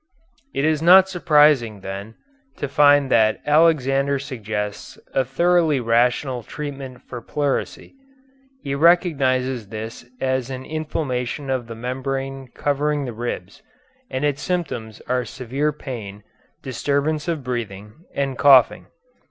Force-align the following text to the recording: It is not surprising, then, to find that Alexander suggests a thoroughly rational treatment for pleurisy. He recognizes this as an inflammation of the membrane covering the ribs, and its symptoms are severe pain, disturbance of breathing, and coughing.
It 0.51 0.65
is 0.65 0.81
not 0.81 1.07
surprising, 1.07 1.81
then, 1.81 2.15
to 2.57 2.67
find 2.67 3.11
that 3.11 3.39
Alexander 3.45 4.17
suggests 4.17 4.97
a 5.13 5.23
thoroughly 5.23 5.79
rational 5.79 6.41
treatment 6.41 7.03
for 7.03 7.21
pleurisy. 7.21 7.93
He 8.63 8.73
recognizes 8.73 9.67
this 9.67 10.03
as 10.19 10.49
an 10.49 10.65
inflammation 10.65 11.51
of 11.51 11.67
the 11.67 11.75
membrane 11.75 12.47
covering 12.47 13.05
the 13.05 13.13
ribs, 13.13 13.61
and 14.09 14.25
its 14.25 14.41
symptoms 14.41 15.01
are 15.07 15.23
severe 15.23 15.71
pain, 15.71 16.23
disturbance 16.63 17.27
of 17.27 17.43
breathing, 17.43 17.93
and 18.15 18.39
coughing. 18.39 18.87